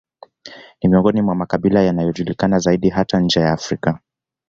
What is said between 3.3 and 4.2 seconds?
ya Afrika